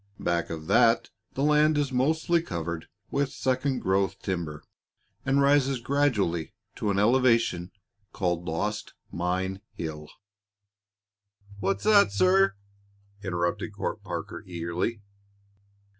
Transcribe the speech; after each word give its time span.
Back 0.19 0.49
of 0.49 0.65
that, 0.65 1.11
the 1.33 1.43
land 1.43 1.77
is 1.77 1.91
mostly 1.91 2.41
covered 2.41 2.87
with 3.11 3.31
second 3.31 3.81
growth 3.81 4.17
timber, 4.23 4.63
and 5.27 5.43
rises 5.43 5.79
gradually 5.79 6.55
to 6.77 6.89
an 6.89 6.97
elevation 6.97 7.69
called 8.11 8.45
Lost 8.47 8.95
Mine 9.11 9.61
Hill" 9.75 10.09
"What's 11.59 11.83
that, 11.83 12.11
sir?" 12.11 12.55
interrupted 13.21 13.73
Court 13.73 14.01
Parker, 14.03 14.43
eagerly. 14.47 15.03